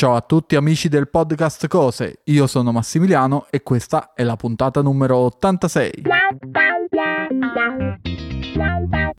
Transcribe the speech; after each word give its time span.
Ciao 0.00 0.14
a 0.14 0.22
tutti 0.22 0.56
amici 0.56 0.88
del 0.88 1.10
podcast 1.10 1.68
Cose, 1.68 2.20
io 2.24 2.46
sono 2.46 2.72
Massimiliano 2.72 3.48
e 3.50 3.62
questa 3.62 4.14
è 4.14 4.22
la 4.22 4.34
puntata 4.34 4.80
numero 4.80 5.16
86. 5.18 6.04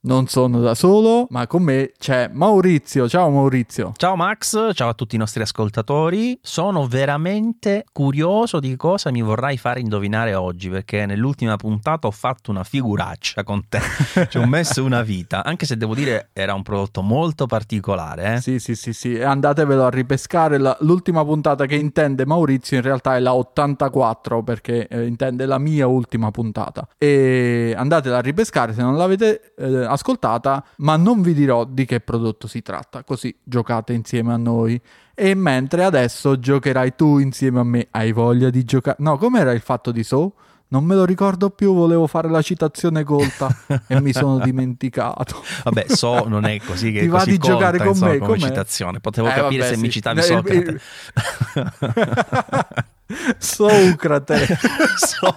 Non 0.04 0.28
sono 0.28 0.59
da 0.59 0.73
solo, 0.73 1.28
ma 1.29 1.46
con 1.46 1.62
me 1.62 1.91
c'è 1.97 2.28
Maurizio. 2.33 3.07
Ciao 3.07 3.29
Maurizio. 3.29 3.93
Ciao 3.96 4.15
Max, 4.15 4.73
ciao 4.73 4.89
a 4.89 4.93
tutti 4.96 5.15
i 5.15 5.18
nostri 5.20 5.43
ascoltatori. 5.43 6.39
Sono 6.41 6.88
veramente 6.88 7.86
curioso 7.93 8.59
di 8.59 8.75
cosa 8.75 9.11
mi 9.11 9.21
vorrai 9.21 9.57
fare 9.57 9.79
indovinare 9.79 10.33
oggi, 10.33 10.70
perché 10.70 11.05
nell'ultima 11.05 11.55
puntata 11.55 12.07
ho 12.07 12.11
fatto 12.11 12.50
una 12.50 12.64
figuraccia 12.64 13.43
con 13.43 13.61
te. 13.70 13.79
Ci 14.28 14.39
ho 14.39 14.47
messo 14.47 14.83
una 14.83 15.04
vita, 15.04 15.43
anche 15.43 15.68
se 15.68 15.77
devo 15.77 15.93
dire 15.93 16.29
era 16.34 16.55
un 16.55 16.63
prodotto 16.63 17.04
molto 17.04 17.45
particolare. 17.45 18.34
Eh? 18.34 18.41
Sì, 18.41 18.59
sì, 18.59 18.73
sì, 18.73 18.93
sì. 18.93 19.21
Andatevelo 19.21 19.86
a 19.86 19.89
ripescare. 19.91 20.59
L'ultima 20.79 21.23
puntata 21.23 21.68
che 21.68 21.75
intende 21.75 22.25
Maurizio 22.25 22.75
in 22.75 22.84
realtà 22.84 23.15
è 23.15 23.20
la 23.20 23.36
84, 23.36 24.42
perché 24.42 24.87
eh, 24.87 25.06
intende 25.06 25.45
la 25.45 25.59
mia 25.59 25.86
ultima 25.86 26.32
puntata. 26.32 26.87
E 26.98 27.75
andatela 27.78 28.18
a 28.18 28.21
ripescare 28.21 28.73
se 28.73 28.82
non 28.82 28.98
l'avete 28.98 29.21
eh, 29.57 29.86
ascoltata, 29.86 30.64
ma 30.78 30.96
non 30.98 31.21
vi 31.21 31.34
dirò 31.34 31.66
di 31.66 31.86
che 31.86 32.00
prodotto 32.00 32.48
si 32.48 32.62
tratta, 32.62 33.03
così 33.03 33.36
giocate 33.44 33.94
insieme 33.94 34.34
a 34.34 34.38
noi. 34.38 34.80
E 35.14 35.36
mentre 35.36 35.84
adesso 35.84 36.39
giocherai 36.39 36.95
tu 36.95 37.20
insieme 37.20 37.59
a 37.59 37.64
me, 37.64 37.88
hai 37.92 38.12
voglia 38.12 38.50
di 38.50 38.64
giocare? 38.64 38.98
No, 39.00 39.17
com'era 39.17 39.52
il 39.52 39.62
fatto 39.62 39.92
di 39.92 40.03
So? 40.03 40.34
Non 40.72 40.86
me 40.86 40.95
lo 40.95 41.03
ricordo 41.03 41.50
più, 41.50 41.73
volevo 41.73 42.08
fare 42.08 42.30
la 42.30 42.42
citazione 42.42 43.03
colta 43.03 43.53
e 43.88 44.00
mi 44.00 44.14
sono 44.14 44.39
dimenticato. 44.39 45.44
Vabbè, 45.66 45.88
so 45.90 46.23
non 46.30 46.45
è 46.45 46.62
così 46.62 46.94
che 46.94 47.02
Ti 47.02 47.08
va 47.09 47.17
così 47.17 47.31
di 47.31 47.38
colta, 47.40 47.53
giocare 47.56 47.78
con 47.80 47.88
insomma, 47.88 48.12
me, 48.14 48.17
come 48.20 48.38
com'è? 48.38 48.48
citazione. 48.48 49.00
Potevo 49.02 49.28
Eh, 49.28 49.34
capire 49.34 49.64
vabbè, 49.64 49.73
se 49.73 49.78
mi 49.81 49.86
sì. 49.88 49.92
citavi 49.92 50.20
Eh, 50.20 50.23
Socrate. 50.23 50.80
Socrate. 53.38 54.48
So- 54.98 55.36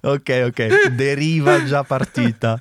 ok, 0.00 0.42
ok, 0.46 0.88
deriva 0.90 1.62
già 1.64 1.82
partita 1.84 2.60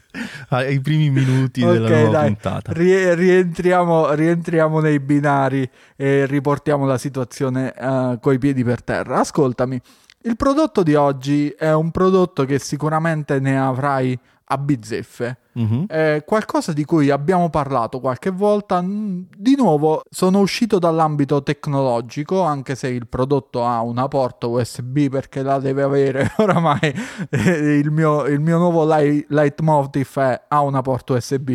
ai 0.50 0.80
primi 0.80 1.10
minuti 1.10 1.64
della 1.66 1.88
Ok, 1.88 1.92
nuova 1.94 2.10
dai, 2.12 2.26
puntata. 2.28 2.72
rie- 2.74 3.16
rientriamo, 3.16 4.14
rientriamo 4.14 4.80
nei 4.80 5.00
binari 5.00 5.70
e 5.96 6.26
riportiamo 6.26 6.86
la 6.86 6.98
situazione 6.98 7.74
eh, 7.74 8.18
coi 8.22 8.38
piedi 8.38 8.64
per 8.64 8.84
terra. 8.84 9.20
Ascoltami, 9.20 9.80
il 10.24 10.36
prodotto 10.36 10.84
di 10.84 10.96
oggi 10.96 11.50
è 11.50 11.74
un 11.74 11.92
prodotto 11.92 12.46
che 12.46 12.60
sicuramente 12.60 13.40
ne 13.40 13.60
avrai 13.60 14.18
a 14.46 14.58
bizzeffe. 14.58 15.38
Mhm. 15.54 15.86
È 15.88 16.24
qualcosa 16.26 16.72
di 16.74 16.86
cui 16.86 17.10
abbiamo 17.10 17.50
parlato 17.50 18.00
qualche 18.00 18.30
volta. 18.30 18.82
Mm, 18.82 19.24
Di 19.36 19.56
nuovo, 19.58 20.02
sono 20.10 20.40
uscito 20.40 20.80
dall'ambito 20.80 21.44
tecnologico, 21.44 22.42
anche 22.42 22.76
se 22.76 22.88
il 22.88 23.08
prodotto 23.08 23.66
ha 23.66 23.82
una 23.82 24.08
porta 24.08 24.48
USB 24.48 25.10
perché 25.10 25.42
la 25.42 25.60
deve 25.60 25.82
avere 25.84 26.32
oramai. 26.38 26.94
eh, 27.30 27.78
Il 27.80 27.92
mio, 27.92 28.26
il 28.26 28.40
mio 28.40 28.58
nuovo 28.58 28.86
leitmotiv 28.86 30.20
è 30.20 30.42
ha 30.48 30.62
una 30.62 30.82
porta 30.82 31.14
USB 31.14 31.50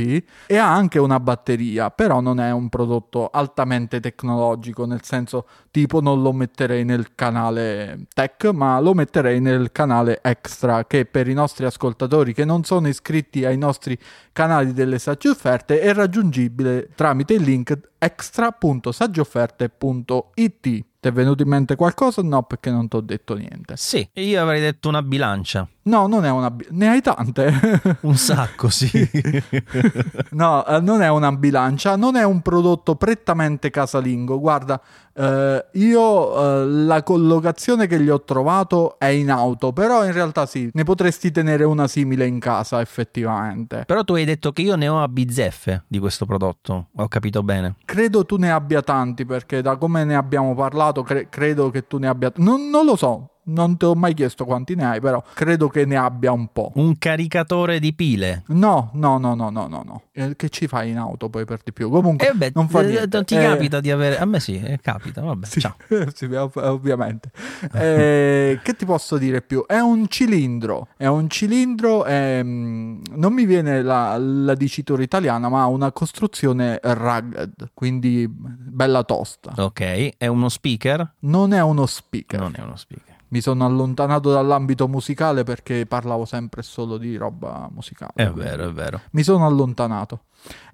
e 0.47 0.57
ha 0.57 0.73
anche 0.73 0.99
una 0.99 1.21
batteria, 1.21 1.91
però 1.91 2.21
non 2.21 2.41
è 2.41 2.51
un 2.51 2.69
prodotto 2.69 3.29
altamente 3.33 4.01
tecnologico, 4.01 4.85
nel 4.87 5.03
senso 5.03 5.47
tipo 5.71 6.01
non 6.01 6.23
lo 6.23 6.33
metterei 6.33 6.85
nel 6.85 7.15
canale 7.15 8.07
tech, 8.15 8.47
ma 8.47 8.81
lo 8.81 8.95
metterei 8.95 9.41
nel 9.41 9.71
canale 9.73 10.21
extra 10.23 10.85
che 10.87 11.05
per 11.05 11.29
i 11.29 11.35
nostri 11.35 11.65
ascoltatori 11.67 12.33
che 12.33 12.45
non 12.45 12.65
sono 12.65 12.89
iscritti 12.89 13.45
ai 13.45 13.57
nostri 13.59 13.86
canali 14.33 14.73
delle 14.73 14.99
sagge 14.99 15.29
offerte 15.29 15.81
è 15.81 15.93
raggiungibile 15.93 16.89
tramite 16.95 17.35
il 17.35 17.43
link 17.43 17.79
extra.saggiofferte.it. 17.99 20.85
Ti 21.01 21.09
è 21.09 21.13
venuto 21.13 21.43
in 21.43 21.49
mente 21.49 21.77
qualcosa? 21.77 22.23
No, 22.23 22.43
perché 22.43 22.71
non 22.71 22.89
ti 22.89 22.97
ho 22.97 23.01
detto 23.01 23.35
niente. 23.35 23.75
Sì, 23.77 24.09
io 24.15 24.41
avrei 24.43 24.61
detto 24.61 24.89
una 24.89 25.03
bilancia. 25.03 25.67
No, 25.83 26.07
non 26.09 26.25
è 26.25 26.31
una... 26.31 26.51
bi- 26.51 26.67
Ne 26.71 26.89
hai 26.89 27.01
tante? 27.01 27.53
Un 28.03 28.17
sacco, 28.17 28.69
sì. 28.69 28.91
No, 30.31 30.67
eh, 30.67 30.81
non 30.81 31.03
è 31.03 31.09
una 31.09 31.33
bilancia, 31.33 31.97
non 31.97 32.17
è 32.17 32.25
un 32.25 32.41
prodotto 32.43 32.97
prettamente 32.97 33.71
casalingo. 33.71 34.41
Guarda, 34.41 34.81
eh, 35.15 35.65
io 35.75 36.63
eh, 36.63 36.67
la 36.67 37.03
collocazione 37.03 37.87
che 37.87 38.01
gli 38.01 38.09
ho 38.09 38.23
trovato 38.23 38.99
è 38.99 39.07
in 39.07 39.31
auto, 39.31 39.73
però 39.73 40.05
in 40.05 40.13
realtà 40.13 40.45
sì, 40.47 40.69
ne 40.73 40.83
potresti 40.85 41.31
tenere 41.31 41.65
una 41.65 41.87
simile 41.87 42.27
in 42.27 42.39
casa 42.41 42.81
effettivamente. 42.81 43.85
Però 43.87 44.03
tu 44.03 44.15
hai 44.15 44.25
detto 44.25 44.53
che 44.53 44.63
io 44.63 44.75
ne 44.77 44.89
ho 44.89 45.01
a 45.03 45.09
bizzeffe 45.09 45.85
di 45.87 45.99
questo 45.99 46.27
prodotto. 46.27 46.89
Ho 46.97 47.09
capito 47.09 47.43
bene. 47.43 47.77
Credo 47.85 48.25
tu 48.27 48.37
ne 48.37 48.51
abbia 48.51 48.83
tanti 48.83 49.25
perché 49.25 49.63
da 49.63 49.77
come 49.77 50.05
ne 50.05 50.17
abbiamo 50.17 50.55
parlato 50.55 50.96
cre- 51.03 51.29
credo 51.29 51.71
che 51.71 51.87
tu 51.87 51.99
ne 51.99 52.09
abbia... 52.09 52.33
Non, 52.37 52.69
non 52.69 52.85
lo 52.85 52.97
so, 52.97 53.31
non 53.47 53.77
ti 53.77 53.85
ho 53.85 53.95
mai 53.95 54.15
chiesto 54.15 54.45
quanti 54.45 54.75
ne 54.75 54.85
hai, 54.87 55.01
però 55.01 55.23
credo 55.35 55.69
che 55.69 55.85
ne 55.85 55.97
abbia 55.97 56.33
un 56.33 56.49
po'. 56.53 56.73
Un 56.75 56.97
caricatore 56.99 57.79
di 57.81 57.93
pile. 57.95 58.43
No, 58.49 58.91
no, 58.95 59.19
no, 59.19 59.35
no, 59.35 59.51
no, 59.51 59.67
no, 59.67 59.83
no. 59.85 60.03
Eh, 60.13 60.35
Che 60.37 60.49
ci 60.49 60.67
fai 60.67 60.91
in 60.91 60.99
auto 60.99 61.29
poi 61.29 61.45
per 61.45 61.61
di 61.65 61.73
più? 61.73 61.89
Comunque, 61.91 62.27
E 62.27 62.31
vabbè, 62.31 62.51
non 62.55 62.69
fa 62.69 62.81
eh, 62.83 62.87
niente. 62.87 63.17
non 63.17 63.25
ti 63.25 63.37
Eh, 63.37 63.43
capita 63.43 63.81
di 63.81 63.91
avere... 63.91 64.19
A 64.19 64.25
me 64.25 64.41
sì, 64.41 64.59
eh, 64.61 64.79
capita, 64.81 65.21
vabbè, 65.23 65.47
Sì, 65.49 65.61
ciao. 65.61 65.77
sì, 66.15 66.25
ov- 66.27 66.57
ovviamente. 66.57 67.31
Eh, 67.73 68.61
che 68.63 68.75
ti 68.75 68.85
posso 68.85 69.17
dire 69.19 69.43
più? 69.43 69.65
È 69.67 69.79
un 69.79 70.07
cilindro. 70.09 70.89
È 70.97 71.07
un 71.07 71.29
cilindro. 71.29 72.05
ehm, 72.07 73.01
non 73.15 73.33
mi 73.33 73.45
viene 73.47 73.83
la, 73.83 74.17
la 74.19 74.55
dicitura 74.55 75.03
italiana, 75.03 75.49
ma 75.49 75.63
ha 75.63 75.67
una 75.67 75.93
costruzione 75.93 76.79
rugged, 76.83 77.71
quindi 77.75 78.27
bella 78.29 79.03
tosta. 79.05 79.53
Ok, 79.57 80.17
è 80.17 80.27
uno 80.27 80.49
speaker? 80.49 81.13
Non 81.21 81.53
è 81.53 81.63
uno 81.63 81.87
speaker. 81.87 82.41
Non 82.41 82.53
è 82.57 82.61
uno 82.63 82.77
speaker. 82.77 83.15
Mi 83.37 83.43
sono 83.43 83.67
allontanato 83.67 84.33
dall'ambito 84.33 84.89
musicale 84.89 85.43
perché 85.45 85.85
parlavo 85.85 86.25
sempre 86.25 86.63
solo 86.63 86.97
di 86.97 87.17
roba 87.17 87.69
musicale. 87.71 88.13
È 88.15 88.31
vero, 88.31 88.71
è 88.71 88.73
vero. 88.73 89.03
Mi 89.11 89.23
sono 89.23 89.45
allontanato. 89.45 90.23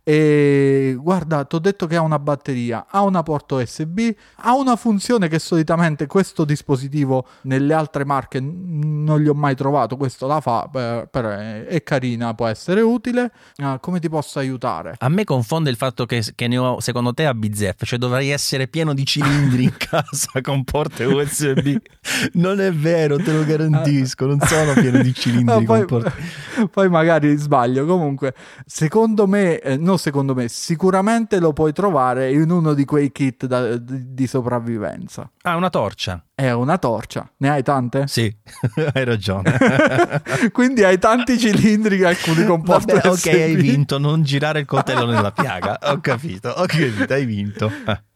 E 0.05 0.97
guarda, 0.99 1.45
ti 1.45 1.55
ho 1.55 1.59
detto 1.61 1.87
che 1.87 1.95
ha 1.95 2.01
una 2.01 2.19
batteria, 2.19 2.87
ha 2.91 3.03
una 3.03 3.23
porta 3.23 3.55
USB, 3.55 4.11
ha 4.39 4.53
una 4.57 4.75
funzione 4.75 5.29
che 5.29 5.39
solitamente 5.39 6.09
questo 6.09 6.45
dispositivo 6.45 7.25
nelle 7.43 7.73
altre 7.73 8.05
marche 8.05 8.41
non 8.41 9.21
gli 9.21 9.29
ho 9.29 9.35
mai 9.35 9.55
trovato. 9.55 9.97
Questo 9.97 10.27
la 10.27 10.41
fa, 10.41 10.69
per- 10.71 11.07
però 11.07 11.29
è, 11.29 11.67
è 11.67 11.83
carina, 11.85 12.35
può 12.35 12.47
essere 12.47 12.81
utile. 12.81 13.31
Ah, 13.59 13.79
come 13.79 14.01
ti 14.01 14.09
posso 14.09 14.41
aiutare? 14.41 14.97
A 14.99 15.09
me 15.09 15.23
confonde 15.23 15.71
il 15.71 15.77
fatto 15.77 16.05
che, 16.05 16.25
che 16.35 16.49
ne 16.49 16.59
ho, 16.59 16.81
secondo 16.81 17.15
te, 17.15 17.27
a 17.27 17.35
bizzeffe, 17.35 17.87
cioè 17.87 17.99
dovrei 18.01 18.31
essere 18.31 18.67
pieno 18.67 18.95
di 18.95 19.07
cilindri 19.07 19.63
in 19.65 19.75
casa 19.79 20.41
con 20.41 20.65
porte 20.65 21.05
USB. 21.05 21.77
Non 22.33 22.52
è 22.61 22.73
vero, 22.73 23.17
te 23.17 23.33
lo 23.33 23.45
garantisco, 23.47 24.27
non 24.27 24.41
sono 24.41 24.73
pieno 24.75 25.03
di 25.03 25.13
cilindri 25.15 25.61
No, 25.61 25.63
poi, 25.63 25.85
con 25.85 26.01
porte... 26.03 26.13
poi 26.71 26.89
magari 26.89 27.37
sbaglio. 27.37 27.85
Comunque, 27.87 28.35
secondo 28.67 29.27
me, 29.27 29.59
eh, 29.59 29.77
no, 29.77 29.97
secondo 29.97 30.35
me, 30.35 30.49
sicuramente 30.49 31.39
lo 31.41 31.53
puoi 31.53 31.73
trovare 31.73 32.33
in 32.33 32.51
uno 32.51 32.75
di 32.75 32.85
quei 32.85 33.13
kit 33.13 33.47
da- 33.47 33.77
di, 33.77 34.15
di 34.15 34.27
sopravvivenza. 34.27 35.31
Ah, 35.43 35.57
una 35.57 35.71
torcia. 35.71 36.25
È 36.43 36.51
una 36.51 36.77
torcia. 36.77 37.31
Ne 37.37 37.51
hai 37.51 37.63
tante? 37.63 38.09
Sì, 38.09 38.35
hai 38.95 39.05
ragione. 39.05 39.55
Quindi 40.51 40.83
hai 40.83 40.99
tanti 40.99 41.39
cilindri, 41.39 42.03
alcuni 42.03 42.45
con 42.45 42.63
porte 42.63 42.95
Vabbè, 42.95 43.07
ok, 43.07 43.27
hai 43.29 43.55
vinto, 43.55 43.97
non 43.97 44.25
girare 44.25 44.59
il 44.59 44.67
coltello 44.67 45.07
nella 45.07 45.31
piaga. 45.31 45.79
Ho 45.93 46.01
capito, 46.01 46.49
ho 46.49 46.67
capito, 46.67 47.13
hai 47.13 47.27
vinto. 47.27 47.71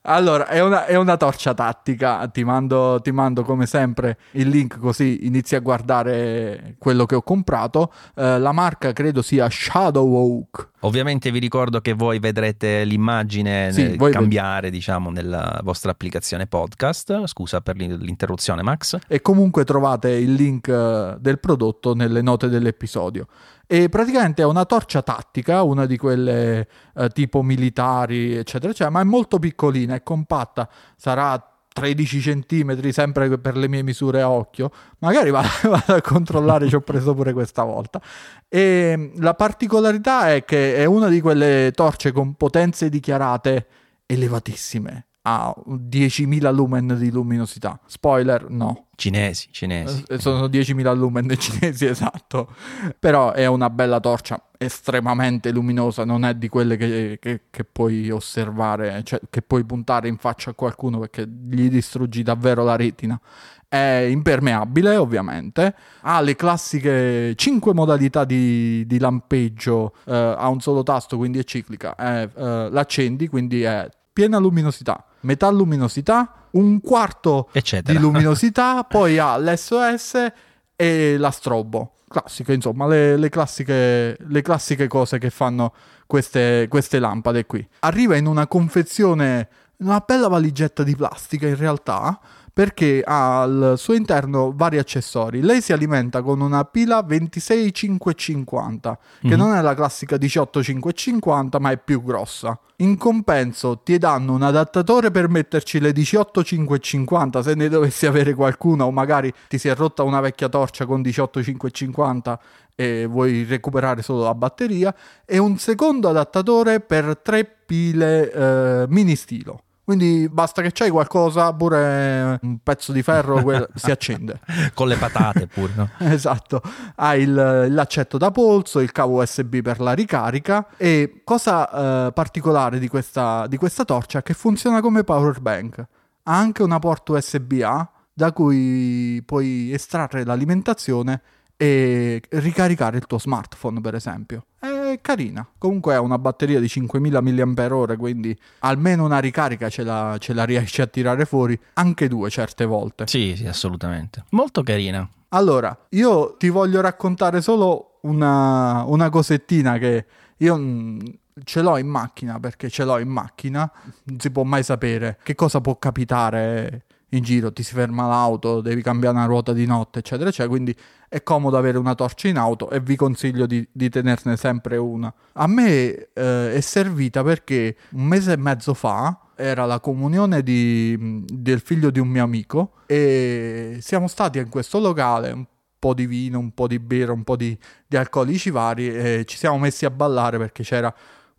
Allora, 0.09 0.49
è 0.49 0.61
una, 0.61 0.87
è 0.87 0.97
una 0.97 1.17
torcia 1.17 1.55
tattica. 1.55 2.27
Ti 2.27 2.43
mando, 2.43 3.01
ti 3.01 3.13
mando 3.13 3.45
come 3.45 3.65
sempre 3.67 4.19
il 4.33 4.49
link 4.49 4.77
così 4.81 5.27
inizi 5.27 5.55
a 5.55 5.61
guardare 5.61 6.75
quello 6.79 7.07
che 7.07 7.15
ho 7.15 7.23
comprato. 7.23 7.93
Eh, 8.17 8.41
la 8.41 8.53
marca 8.53 8.93
credo 8.93 9.23
sia 9.23 9.49
Shadow 9.49 10.13
Oak. 10.13 10.71
Ovviamente 10.87 11.33
vi 11.33 11.41
ricordo 11.41 11.81
che 11.81 11.95
voi 11.95 12.21
vedrete 12.21 12.85
l'immagine 12.85 13.73
Sì, 13.73 13.97
cambiare, 13.97 14.71
diciamo, 14.71 15.11
nella 15.11 15.61
vostra 15.65 15.91
applicazione 15.91 16.47
podcast. 16.47 17.27
Scusa 17.27 17.61
per 17.61 17.75
l'in- 17.75 17.99
l'interruzione, 17.99 18.63
Max. 18.63 18.97
E 19.09 19.21
comunque 19.21 19.65
trovate 19.65 20.11
il 20.11 20.33
link 20.33 20.69
eh, 20.69 21.17
del 21.19 21.41
prodotto 21.41 21.95
nelle 21.95 22.23
note 22.23 22.49
dell'episodio. 22.49 23.27
E 23.67 23.89
praticamente 23.89 24.43
è 24.43 24.45
una 24.45 24.65
torcia 24.65 25.03
tattica, 25.03 25.63
una 25.63 25.87
di 25.87 25.97
quelle 25.97 26.69
eh, 26.95 27.09
tipo 27.09 27.43
militari, 27.43 28.37
eccetera, 28.37 28.71
eccetera, 28.71 28.91
ma 28.91 29.01
è 29.01 29.05
molto 29.05 29.41
piccolina, 29.41 29.97
è 29.97 30.05
compatta, 30.05 30.69
sarà 30.95 31.56
13 31.77 32.21
centimetri, 32.23 32.91
sempre 32.91 33.37
per 33.37 33.55
le 33.55 33.69
mie 33.69 33.83
misure 33.83 34.23
a 34.23 34.31
occhio. 34.31 34.71
Magari 35.01 35.31
vado, 35.31 35.49
vado 35.69 35.95
a 35.95 36.01
controllare, 36.01 36.69
ci 36.69 36.75
ho 36.75 36.81
preso 36.81 37.13
pure 37.13 37.35
questa 37.35 37.65
volta. 37.65 38.01
E 38.49 39.13
la 39.17 39.35
particolarità 39.35 40.33
è 40.33 40.43
che 40.47 40.77
è 40.77 40.87
una 40.87 41.09
di 41.09 41.21
quelle 41.21 41.73
torce 41.75 42.13
con 42.13 42.33
potenze 42.33 42.89
dichiarate 42.89 43.67
elevatissime. 44.07 45.09
Ha 45.29 45.53
10.000 45.69 46.55
lumen 46.55 46.97
di 46.99 47.11
luminosità. 47.11 47.81
Spoiler, 47.85 48.49
no. 48.49 48.87
Cinesi, 48.95 49.49
cinesi. 49.51 50.05
Eh, 50.07 50.19
sono 50.19 50.47
10.000 50.47 50.97
lumen 50.97 51.35
cinesi, 51.37 51.85
esatto. 51.87 52.55
Però 52.99 53.33
è 53.33 53.47
una 53.47 53.69
bella 53.69 53.99
torcia 53.99 54.41
estremamente 54.57 55.51
luminosa, 55.51 56.05
non 56.05 56.25
è 56.25 56.35
di 56.35 56.49
quelle 56.49 56.77
che, 56.77 57.19
che, 57.21 57.43
che, 57.51 57.65
puoi 57.65 58.09
osservare, 58.11 59.03
cioè 59.03 59.21
che 59.29 59.43
puoi 59.43 59.65
puntare 59.65 60.07
in 60.07 60.17
faccia 60.17 60.51
a 60.51 60.55
qualcuno 60.55 61.01
perché 61.01 61.29
gli 61.29 61.69
distruggi 61.69 62.23
davvero 62.23 62.63
la 62.63 62.77
retina. 62.77 63.21
È 63.69 64.07
impermeabile, 64.09 64.97
ovviamente, 64.97 65.75
ha 66.03 66.21
le 66.21 66.37
classiche 66.37 67.35
5 67.35 67.75
modalità 67.75 68.25
di, 68.25 68.87
di 68.87 68.99
lampeggio, 69.01 69.93
eh, 70.05 70.15
ha 70.15 70.49
un 70.49 70.61
solo 70.61 70.85
tasto, 70.85 71.17
quindi 71.17 71.41
è 71.41 71.45
ciclica, 71.45 71.97
è, 71.97 72.31
eh, 72.33 72.71
l'accendi, 72.71 73.27
quindi 73.27 73.63
è 73.63 73.89
piena 74.17 74.39
luminosità, 74.39 75.05
metà 75.27 75.51
luminosità, 75.51 76.49
un 76.53 76.81
quarto 76.81 77.49
Eccetera. 77.53 77.93
di 77.93 78.03
luminosità, 78.03 78.85
poi 78.89 79.19
ha 79.19 79.37
l'SOS 79.37 80.33
e 80.77 81.17
la 81.19 81.31
strobo. 81.31 81.93
Classiche, 82.09 82.55
insomma, 82.55 82.87
le, 82.87 83.17
le, 83.17 83.29
classiche, 83.29 84.17
le 84.19 84.43
classiche, 84.43 84.87
cose 84.87 85.19
che 85.19 85.29
fanno 85.31 85.75
queste, 86.07 86.67
queste 86.71 87.01
lampade 87.01 87.45
qui. 87.45 87.67
Arriva 87.81 88.17
in 88.17 88.27
una 88.27 88.47
confezione, 88.47 89.49
una 89.79 90.03
bella 90.07 90.29
valigetta 90.29 90.85
di 90.85 90.95
plastica 90.95 91.49
in 91.49 91.57
realtà, 91.57 92.19
perché 92.57 93.03
ha 93.05 93.43
al 93.43 93.75
suo 93.77 93.93
interno 93.93 94.51
vari 94.57 94.79
accessori. 94.79 95.43
Lei 95.43 95.61
si 95.61 95.75
alimenta 95.75 96.23
con 96.23 96.41
una 96.41 96.65
pila 96.65 97.03
26550, 97.03 98.99
che 99.21 99.29
mm-hmm. 99.29 99.37
non 99.39 99.55
è 99.55 99.61
la 99.61 99.75
classica 99.75 100.17
18550, 100.17 101.59
ma 101.59 101.71
è 101.71 101.77
più 101.77 102.03
grossa. 102.03 102.59
In 102.77 102.97
compenso 102.97 103.81
ti 103.85 103.99
danno 103.99 104.33
un 104.33 104.41
adattatore 104.41 105.11
per 105.11 105.29
metterci 105.29 105.81
le 105.81 105.93
18550 105.93 107.43
se 107.43 107.55
ne 107.55 107.69
dovessi 107.69 108.07
avere 108.07 108.33
qualcuna 108.33 108.87
o 108.87 108.91
magari 108.91 109.31
ti 109.49 109.59
si 109.59 109.69
è 109.69 109.75
rotta 109.75 110.03
una 110.03 110.21
vecchia 110.21 110.49
torcia 110.49 110.87
con 110.87 111.03
18550 111.03 112.41
e 112.75 113.05
vuoi 113.05 113.45
recuperare 113.45 114.01
solo 114.01 114.23
la 114.23 114.35
batteria 114.35 114.95
e 115.27 115.37
un 115.37 115.59
secondo 115.59 116.09
adattatore 116.09 116.81
per 116.81 117.19
tre 117.23 117.45
pile 117.67 118.33
eh, 118.33 118.87
mini 118.89 119.15
stilo. 119.15 119.61
Quindi 119.87 120.29
basta 120.29 120.63
che 120.63 120.73
c'hai 120.73 120.91
qualcosa, 120.91 121.53
pure 121.53 122.41
un 122.43 122.59
pezzo 122.61 122.91
di 122.91 123.05
ferro 123.05 123.41
si 123.73 123.93
accende. 123.93 124.41
Con 124.75 124.89
le 124.89 124.97
patate 124.97 125.47
pure, 125.47 125.73
no? 125.77 125.89
esatto. 126.11 126.61
Hai 126.97 127.23
il, 127.23 127.67
l'accetto 127.69 128.19
da 128.19 128.33
polso, 128.33 128.81
il 128.81 128.91
cavo 128.91 129.23
USB 129.23 129.61
per 129.61 129.79
la 129.79 129.93
ricarica 129.93 130.67
e 130.77 131.21
cosa 131.23 132.09
eh, 132.09 132.13
particolare 132.13 132.81
di 132.81 132.89
questa, 132.89 133.47
di 133.47 133.57
questa 133.57 133.85
torcia 133.85 134.19
è 134.19 134.23
che 134.25 134.35
funziona 134.35 134.81
come 134.81 135.05
power 135.05 135.39
bank. 135.41 135.79
Ha 135.79 136.37
anche 136.37 136.65
una 136.65 136.81
porta 136.81 137.13
USB-A 137.13 137.89
da 138.13 138.33
cui 138.33 139.23
puoi 139.25 139.73
estrarre 139.73 140.25
l'alimentazione 140.25 141.23
e 141.57 142.21
ricaricare 142.31 142.97
il 142.97 143.07
tuo 143.07 143.21
smartphone, 143.21 143.81
per 143.81 143.95
esempio. 143.95 144.47
È 144.59 144.67
carina. 145.01 145.47
Comunque 145.59 145.95
ha 145.95 146.01
una 146.01 146.19
batteria 146.19 146.61
di 146.61 146.69
5000 146.69 147.21
mAh, 147.21 147.97
quindi 147.97 148.37
almeno 148.61 149.05
una 149.05 149.19
ricarica 149.19 149.69
ce 149.69 149.83
la, 149.83 150.17
ce 150.19 150.33
la 150.33 150.45
riesci 150.45 150.83
a 150.83 150.87
tirare 150.87 151.25
fuori, 151.25 151.59
anche 151.75 152.09
due 152.09 152.31
certe 152.31 152.65
volte. 152.65 153.07
Sì, 153.07 153.35
sì, 153.37 153.47
assolutamente. 153.47 154.25
Molto 154.31 154.63
carina. 154.63 155.09
Allora, 155.31 155.77
io 155.91 156.37
ti 156.39 156.49
voglio 156.49 156.81
raccontare 156.81 157.41
solo 157.43 157.99
una, 158.03 158.85
una 158.85 159.11
cosettina 159.11 159.79
che 159.79 160.07
io 160.39 160.57
mm, 160.57 160.99
ce 161.45 161.61
l'ho 161.61 161.77
in 161.77 161.89
macchina 161.89 162.41
perché 162.41 162.71
ce 162.71 162.85
l'ho 162.85 162.99
in 162.99 163.09
macchina, 163.09 163.71
non 164.05 164.19
si 164.19 164.31
può 164.31 164.43
mai 164.43 164.63
sapere 164.63 165.19
che 165.23 165.35
cosa 165.35 165.61
può 165.61 165.79
capitare 165.79 166.86
in 167.11 167.23
giro, 167.23 167.53
ti 167.53 167.63
si 167.63 167.73
ferma 167.73 168.09
l'auto, 168.09 168.61
devi 168.61 168.83
cambiare 168.83 169.17
una 169.17 169.27
ruota 169.27 169.53
di 169.53 169.65
notte, 169.65 170.01
eccetera, 170.01 170.29
eccetera. 170.29 170.49
Quindi 170.49 170.75
è 171.09 171.23
comodo 171.23 171.57
avere 171.57 171.79
una 171.79 171.95
torcia 171.95 172.29
in 172.29 172.37
auto 172.37 172.71
e 172.71 172.81
vi 172.81 172.97
consiglio 172.97 173.47
di, 173.47 173.67
di 173.71 173.89
tenerne 173.89 174.37
sempre 174.37 174.77
una. 174.77 175.13
A 175.35 175.47
me 175.47 176.09
eh, 176.13 176.55
è 176.55 176.61
servita 176.61 177.23
perché 177.23 177.77
un 177.93 178.05
mese 178.05 178.33
e 178.33 178.37
mezzo 178.37 178.75
fa 178.75 179.21
era 179.37 179.67
la 179.67 179.81
comunione 179.81 180.43
di, 180.43 181.23
del 181.27 181.61
figlio 181.61 181.91
di 181.91 182.01
un 182.01 182.09
mio 182.09 182.25
amico 182.25 182.73
e 182.87 183.79
siamo 183.81 184.09
stati 184.09 184.39
in 184.39 184.49
questo 184.49 184.81
locale 184.81 185.31
un 185.31 185.45
po' 185.79 185.95
di 185.95 186.07
vino, 186.07 186.39
un 186.39 186.53
po' 186.53 186.67
di 186.67 186.79
birra, 186.79 187.13
un 187.13 187.23
po' 187.23 187.37
di, 187.37 187.57
di 187.87 187.97
alcolici 187.97 188.51
vari 188.51 188.89
e 188.89 189.25
ci 189.27 189.37
siamo 189.37 189.59
messi 189.59 189.85
a 189.85 189.91
ballare 189.91 190.39
perché 190.39 190.63
c'era 190.63 190.93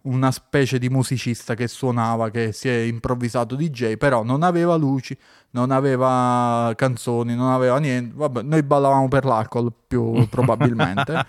una 0.07 0.31
specie 0.31 0.80
di 0.80 0.89
musicista 0.89 1.54
che 1.54 1.68
suonava, 1.68 2.30
che 2.30 2.51
si 2.51 2.69
è 2.69 2.75
improvvisato 2.75 3.56
DJ, 3.56 3.98
però 3.98 4.24
non 4.24 4.42
aveva 4.42 4.75
luci, 4.75 5.18
non 5.51 5.71
aveva 5.71 6.71
canzoni, 6.75 7.36
non 7.36 7.51
aveva 7.51 7.77
niente. 7.77 8.13
Vabbè, 8.15 8.42
noi 8.42 8.63
ballavamo 8.63 9.07
per 9.07 9.25
l'alcol 9.25 9.71
più 9.88 10.27
probabilmente. 10.30 11.25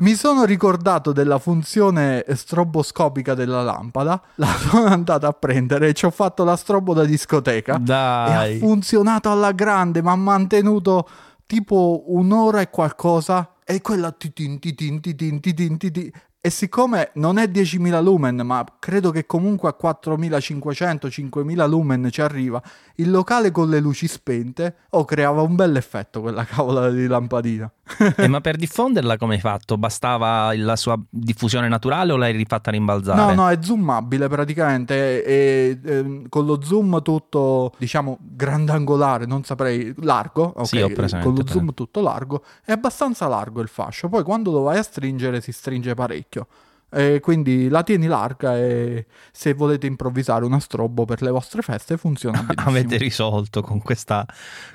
Mi 0.00 0.14
sono 0.14 0.44
ricordato 0.44 1.12
della 1.12 1.38
funzione 1.38 2.24
stroboscopica 2.26 3.34
della 3.34 3.62
lampada, 3.62 4.20
la 4.36 4.46
sono 4.46 4.86
andato 4.86 5.26
a 5.26 5.32
prendere 5.32 5.88
e 5.88 5.92
ci 5.92 6.06
ho 6.06 6.10
fatto 6.10 6.44
la 6.44 6.56
strobo 6.56 6.94
da 6.94 7.04
discoteca. 7.04 7.78
Dai. 7.78 8.52
E 8.52 8.56
ha 8.56 8.58
funzionato 8.58 9.30
alla 9.30 9.52
grande, 9.52 10.02
ma 10.02 10.12
ha 10.12 10.16
mantenuto 10.16 11.08
tipo 11.46 12.04
un'ora 12.06 12.60
e 12.62 12.70
qualcosa 12.70 13.56
e 13.64 13.80
quella 13.80 14.10
titin 14.10 14.58
titin 14.58 15.00
titin 15.00 15.40
titin 15.40 15.76
titin 15.76 16.10
e 16.44 16.50
siccome 16.50 17.12
non 17.14 17.38
è 17.38 17.44
10.000 17.44 18.02
lumen, 18.02 18.42
ma 18.44 18.66
credo 18.80 19.12
che 19.12 19.26
comunque 19.26 19.68
a 19.68 19.76
4.500-5.000 19.80 21.68
lumen 21.68 22.08
ci 22.10 22.20
arriva, 22.20 22.60
il 22.96 23.12
locale 23.12 23.52
con 23.52 23.68
le 23.68 23.78
luci 23.78 24.08
spente, 24.08 24.78
oh, 24.90 25.04
creava 25.04 25.42
un 25.42 25.54
bel 25.54 25.76
effetto 25.76 26.20
quella 26.20 26.42
cavola 26.42 26.90
di 26.90 27.06
lampadina. 27.06 27.70
eh, 28.16 28.26
ma 28.26 28.40
per 28.42 28.56
diffonderla 28.56 29.18
come 29.18 29.34
hai 29.34 29.40
fatto? 29.40 29.78
Bastava 29.78 30.52
la 30.56 30.74
sua 30.74 31.00
diffusione 31.08 31.68
naturale 31.68 32.10
o 32.10 32.16
l'hai 32.16 32.32
rifatta 32.32 32.72
rimbalzare? 32.72 33.20
No, 33.20 33.42
no, 33.42 33.48
è 33.48 33.58
zoomabile 33.60 34.26
praticamente, 34.26 35.24
e, 35.24 35.78
e, 35.80 35.90
e, 35.92 36.22
con 36.28 36.44
lo 36.44 36.60
zoom 36.60 37.02
tutto, 37.02 37.72
diciamo, 37.78 38.18
grandangolare, 38.20 39.26
non 39.26 39.44
saprei, 39.44 39.94
largo, 40.00 40.54
ok, 40.56 40.66
sì, 40.66 40.80
ho 40.80 40.88
presente, 40.88 41.24
con 41.24 41.36
lo 41.36 41.46
zoom 41.46 41.72
tutto 41.72 42.00
largo, 42.00 42.42
è 42.64 42.72
abbastanza 42.72 43.28
largo 43.28 43.60
il 43.60 43.68
fascio, 43.68 44.08
poi 44.08 44.24
quando 44.24 44.50
lo 44.50 44.62
vai 44.62 44.78
a 44.78 44.82
stringere 44.82 45.40
si 45.40 45.52
stringe 45.52 45.94
parecchio 45.94 46.31
parecchio. 46.32 46.46
E 46.94 47.20
quindi 47.20 47.70
la 47.70 47.82
tieni 47.82 48.06
larga 48.06 48.58
e 48.58 49.06
se 49.32 49.54
volete 49.54 49.86
improvvisare 49.86 50.44
una 50.44 50.60
strobo 50.60 51.06
per 51.06 51.22
le 51.22 51.30
vostre 51.30 51.62
feste 51.62 51.96
funziona 51.96 52.40
benissimo. 52.44 52.68
Avete 52.68 52.98
risolto 52.98 53.62
con 53.62 53.80
questa, 53.80 54.26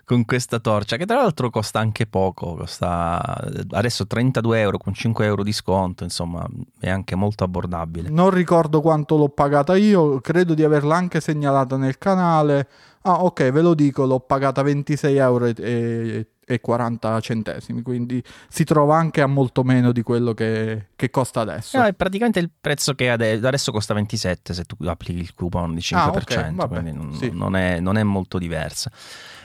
con 0.04 0.26
questa, 0.26 0.58
torcia 0.58 0.98
che 0.98 1.06
tra 1.06 1.18
l'altro 1.18 1.52
costa 1.52 1.78
anche 1.78 2.08
poco, 2.08 2.56
costa 2.56 3.22
adesso 3.70 4.08
32 4.08 4.60
euro 4.60 4.80
con 4.80 4.96
5 4.96 5.26
euro 5.26 5.44
di 5.44 5.52
sconto, 5.52 6.04
insomma 6.04 6.44
è 6.80 6.90
anche 6.90 7.14
molto 7.14 7.44
abbordabile. 7.44 8.10
Non 8.10 8.32
ricordo 8.32 8.82
quanto 8.82 9.16
l'ho 9.16 9.30
pagata 9.30 9.76
io, 9.76 10.20
credo 10.20 10.56
di 10.56 10.64
averla 10.64 10.96
anche 10.96 11.22
segnalata 11.22 11.78
nel 11.78 12.00
canale. 12.00 12.68
Ah 13.02 13.24
ok, 13.26 13.52
ve 13.52 13.62
lo 13.62 13.76
dico, 13.76 14.08
l'ho 14.08 14.22
pagata 14.22 14.64
26 14.64 15.18
euro 15.18 15.46
e, 15.46 16.28
e 16.48 16.58
e 16.58 16.62
40 16.62 17.20
centesimi, 17.20 17.82
quindi 17.82 18.24
si 18.48 18.64
trova 18.64 18.98
anche 18.98 19.22
a 19.22 19.28
molto 19.28 19.64
meno 19.64 19.92
di 19.92 20.02
quello 20.02 20.34
che, 20.34 20.88
che 20.96 21.10
costa 21.10 21.42
adesso. 21.42 21.78
No, 21.78 21.86
è 21.86 21.94
praticamente 21.94 22.40
il 22.40 22.50
prezzo 22.60 22.94
che 22.94 23.10
adesso, 23.10 23.46
adesso 23.46 23.72
costa 23.72 23.94
27 23.94 24.54
se 24.54 24.64
tu 24.64 24.76
applichi 24.86 25.20
il 25.20 25.34
coupon 25.34 25.74
di 25.74 25.82
5%, 25.82 25.96
ah, 25.96 26.08
okay, 26.10 26.68
quindi 26.68 26.92
non, 26.94 27.14
sì. 27.14 27.30
non, 27.32 27.56
è, 27.56 27.80
non, 27.80 27.98
è, 27.98 28.04
molto 28.04 28.38
diversa. 28.38 28.90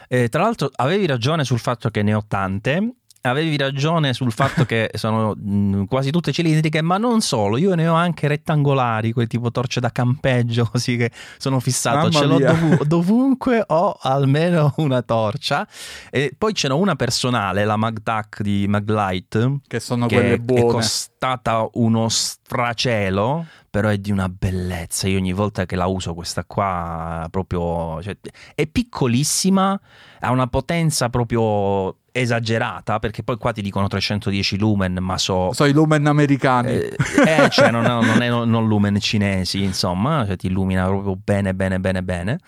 Eh, 0.07 0.29
tra 0.29 0.43
l'altro 0.43 0.69
avevi 0.75 1.05
ragione 1.05 1.43
sul 1.43 1.59
fatto 1.59 1.89
che 1.89 2.03
ne 2.03 2.13
ho 2.13 2.23
tante 2.27 2.95
avevi 3.25 3.57
ragione 3.57 4.13
sul 4.13 4.31
fatto 4.31 4.65
che 4.65 4.89
sono 4.95 5.33
mh, 5.35 5.85
quasi 5.85 6.11
tutte 6.11 6.31
cilindriche, 6.31 6.81
ma 6.81 6.97
non 6.97 7.21
solo, 7.21 7.57
io 7.57 7.73
ne 7.75 7.87
ho 7.87 7.93
anche 7.93 8.27
rettangolari, 8.27 9.11
quel 9.11 9.27
tipo 9.27 9.51
torce 9.51 9.79
da 9.79 9.91
campeggio, 9.91 10.65
così 10.71 10.97
che 10.97 11.11
sono 11.37 11.59
fissato, 11.59 12.09
Mamma 12.09 12.11
ce 12.11 12.25
l'ho 12.25 12.39
dov- 12.39 12.83
dovunque, 12.83 13.63
ho 13.65 13.97
almeno 14.01 14.73
una 14.77 15.01
torcia. 15.01 15.67
E 16.09 16.33
poi 16.37 16.53
ce 16.53 16.67
n'ho 16.67 16.77
una 16.77 16.95
personale, 16.95 17.65
la 17.65 17.77
MagTac 17.77 18.41
di 18.41 18.65
Maglight, 18.67 19.59
che 19.67 19.79
sono 19.79 20.07
che 20.07 20.15
quelle 20.15 20.39
buone. 20.39 20.61
È 20.61 20.71
costata 20.71 21.67
uno 21.73 22.09
stracelo, 22.09 23.45
però 23.69 23.89
è 23.89 23.97
di 23.97 24.11
una 24.11 24.27
bellezza. 24.27 25.07
Io 25.07 25.17
ogni 25.17 25.33
volta 25.33 25.65
che 25.65 25.75
la 25.75 25.87
uso, 25.87 26.13
questa 26.13 26.43
qua 26.45 27.25
proprio 27.31 28.01
cioè, 28.01 28.17
è 28.53 28.67
piccolissima, 28.67 29.79
ha 30.19 30.31
una 30.31 30.47
potenza 30.47 31.09
proprio 31.09 31.97
esagerata 32.15 32.99
perché 32.99 33.23
poi 33.23 33.37
qua 33.37 33.51
ti 33.51 33.63
dicono 33.63 33.87
310 33.87 34.59
lumen 34.59 34.99
ma 35.01 35.17
so 35.17 35.51
so 35.51 35.65
i 35.65 35.73
lumen 35.73 36.05
americani. 36.05 36.69
Eh, 36.69 36.95
eh 37.25 37.49
cioè 37.49 37.71
non, 37.71 37.83
non, 37.83 38.21
è 38.21 38.29
non 38.29 38.67
lumen 38.67 38.99
cinesi 38.99 39.63
insomma 39.63 40.23
cioè 40.25 40.35
ti 40.35 40.47
illumina 40.47 40.85
proprio 40.85 41.17
bene 41.21 41.53
bene 41.55 41.79
bene 41.79 42.03
bene. 42.03 42.39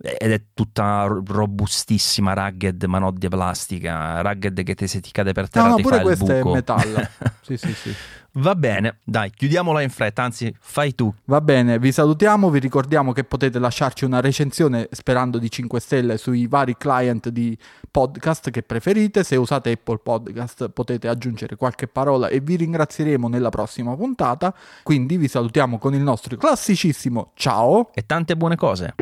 Ed 0.00 0.30
è 0.30 0.42
tutta 0.54 1.06
robustissima 1.06 2.32
rugged 2.32 2.84
ma 2.84 3.00
non 3.00 3.14
di 3.16 3.26
plastica 3.26 4.20
rugged 4.20 4.62
che 4.62 4.76
te, 4.76 4.86
se 4.86 5.00
ti 5.00 5.10
cade 5.10 5.32
per 5.32 5.50
terra 5.50 5.64
no, 5.64 5.70
no, 5.70 5.76
ti 5.76 5.82
pure 5.82 5.96
fa 5.96 6.10
il 6.10 6.16
buco 6.16 6.32
è 6.32 6.54
metallo 6.54 7.08
sì 7.42 7.56
sì 7.56 7.72
sì 7.72 7.94
Va 8.38 8.54
bene, 8.54 8.98
dai, 9.02 9.30
chiudiamola 9.30 9.82
in 9.82 9.90
fretta, 9.90 10.22
anzi, 10.22 10.54
fai 10.60 10.94
tu. 10.94 11.12
Va 11.24 11.40
bene, 11.40 11.80
vi 11.80 11.90
salutiamo, 11.90 12.50
vi 12.50 12.60
ricordiamo 12.60 13.10
che 13.10 13.24
potete 13.24 13.58
lasciarci 13.58 14.04
una 14.04 14.20
recensione 14.20 14.86
sperando 14.92 15.38
di 15.38 15.50
5 15.50 15.80
stelle 15.80 16.18
sui 16.18 16.46
vari 16.46 16.76
client 16.76 17.30
di 17.30 17.58
podcast 17.90 18.50
che 18.50 18.62
preferite. 18.62 19.24
Se 19.24 19.34
usate 19.34 19.72
Apple 19.72 19.98
Podcast 19.98 20.68
potete 20.68 21.08
aggiungere 21.08 21.56
qualche 21.56 21.88
parola 21.88 22.28
e 22.28 22.38
vi 22.38 22.54
ringrazieremo 22.54 23.26
nella 23.26 23.50
prossima 23.50 23.96
puntata. 23.96 24.54
Quindi 24.84 25.16
vi 25.16 25.26
salutiamo 25.26 25.78
con 25.78 25.94
il 25.94 26.02
nostro 26.02 26.36
classicissimo 26.36 27.32
ciao 27.34 27.90
e 27.92 28.06
tante 28.06 28.36
buone 28.36 28.54
cose. 28.54 28.94